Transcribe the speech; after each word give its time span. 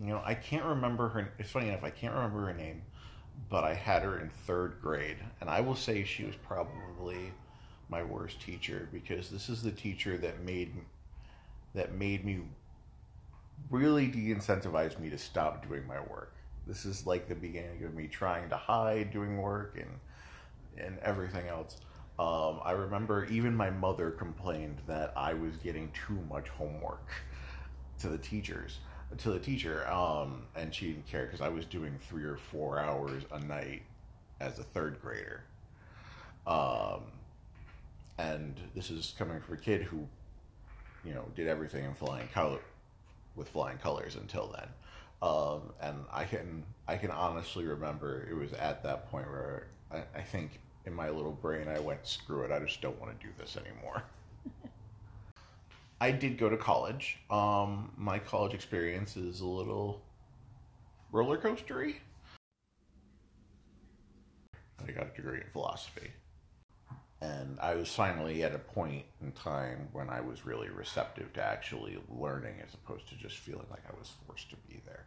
you 0.00 0.08
know, 0.08 0.22
I 0.24 0.34
can't 0.34 0.64
remember 0.64 1.08
her. 1.08 1.32
It's 1.38 1.50
funny 1.50 1.68
enough, 1.68 1.84
I 1.84 1.90
can't 1.90 2.14
remember 2.14 2.46
her 2.46 2.54
name, 2.54 2.82
but 3.50 3.64
I 3.64 3.74
had 3.74 4.02
her 4.02 4.18
in 4.18 4.30
third 4.30 4.76
grade, 4.80 5.16
and 5.40 5.50
I 5.50 5.60
will 5.60 5.74
say 5.74 6.04
she 6.04 6.24
was 6.24 6.36
probably 6.36 7.32
my 7.88 8.02
worst 8.02 8.40
teacher 8.40 8.88
because 8.92 9.30
this 9.30 9.48
is 9.48 9.62
the 9.62 9.72
teacher 9.72 10.16
that 10.18 10.42
made 10.42 10.72
that 11.74 11.94
made 11.94 12.24
me 12.24 12.40
really 13.70 14.06
de-incentivize 14.06 14.98
me 14.98 15.10
to 15.10 15.18
stop 15.18 15.66
doing 15.66 15.86
my 15.86 16.00
work. 16.00 16.34
This 16.66 16.84
is 16.84 17.06
like 17.06 17.28
the 17.28 17.34
beginning 17.34 17.82
of 17.84 17.94
me 17.94 18.06
trying 18.06 18.48
to 18.50 18.56
hide 18.56 19.10
doing 19.10 19.38
work 19.38 19.78
and 19.78 20.86
and 20.86 20.98
everything 21.00 21.48
else. 21.48 21.76
Um, 22.18 22.60
I 22.64 22.72
remember 22.72 23.24
even 23.26 23.54
my 23.54 23.70
mother 23.70 24.10
complained 24.10 24.78
that 24.86 25.12
I 25.16 25.34
was 25.34 25.56
getting 25.56 25.90
too 25.92 26.18
much 26.28 26.48
homework 26.48 27.08
to 28.00 28.08
the 28.08 28.18
teachers 28.18 28.78
to 29.16 29.30
the 29.30 29.38
teacher, 29.38 29.88
um, 29.90 30.42
and 30.54 30.74
she 30.74 30.88
didn't 30.88 31.06
care 31.06 31.24
because 31.24 31.40
I 31.40 31.48
was 31.48 31.64
doing 31.64 31.98
three 32.08 32.24
or 32.24 32.36
four 32.36 32.78
hours 32.78 33.22
a 33.32 33.40
night 33.40 33.82
as 34.40 34.58
a 34.58 34.62
third 34.62 35.00
grader. 35.00 35.44
Um, 36.46 37.02
and 38.18 38.60
this 38.74 38.90
is 38.90 39.14
coming 39.18 39.40
from 39.40 39.54
a 39.54 39.58
kid 39.58 39.82
who, 39.82 40.06
you 41.04 41.14
know, 41.14 41.24
did 41.34 41.46
everything 41.46 41.84
in 41.84 41.94
flying 41.94 42.28
color 42.28 42.60
with 43.36 43.48
flying 43.48 43.78
colors 43.78 44.16
until 44.16 44.48
then. 44.48 44.68
Um, 45.20 45.72
and 45.80 46.04
I 46.12 46.24
can 46.24 46.64
I 46.86 46.96
can 46.96 47.10
honestly 47.10 47.64
remember 47.64 48.26
it 48.30 48.34
was 48.34 48.52
at 48.52 48.82
that 48.84 49.10
point 49.10 49.28
where 49.28 49.66
I, 49.90 50.02
I 50.14 50.22
think 50.22 50.60
in 50.86 50.94
my 50.94 51.10
little 51.10 51.32
brain 51.32 51.66
I 51.68 51.80
went 51.80 52.06
screw 52.06 52.42
it 52.42 52.52
I 52.52 52.60
just 52.60 52.80
don't 52.80 53.00
want 53.00 53.18
to 53.18 53.26
do 53.26 53.32
this 53.36 53.56
anymore. 53.56 54.04
I 56.00 56.12
did 56.12 56.38
go 56.38 56.48
to 56.48 56.56
college. 56.56 57.18
Um, 57.30 57.92
my 57.96 58.18
college 58.18 58.54
experience 58.54 59.16
is 59.16 59.40
a 59.40 59.46
little 59.46 60.02
roller 61.10 61.38
coastery. 61.38 61.96
I 64.86 64.92
got 64.92 65.08
a 65.12 65.16
degree 65.16 65.38
in 65.38 65.50
philosophy. 65.52 66.12
And 67.20 67.58
I 67.60 67.74
was 67.74 67.92
finally 67.92 68.44
at 68.44 68.54
a 68.54 68.58
point 68.58 69.04
in 69.20 69.32
time 69.32 69.88
when 69.92 70.08
I 70.08 70.20
was 70.20 70.46
really 70.46 70.68
receptive 70.68 71.32
to 71.32 71.42
actually 71.42 71.98
learning 72.08 72.54
as 72.64 72.74
opposed 72.74 73.08
to 73.08 73.16
just 73.16 73.38
feeling 73.38 73.66
like 73.70 73.82
I 73.88 73.98
was 73.98 74.12
forced 74.24 74.50
to 74.50 74.56
be 74.68 74.80
there. 74.86 75.06